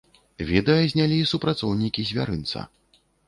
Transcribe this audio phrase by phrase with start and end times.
[0.51, 2.65] Відэа знялі супрацоўнікі звярынца.